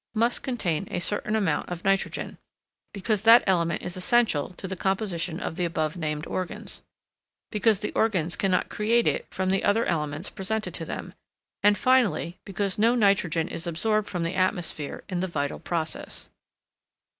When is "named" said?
5.95-6.25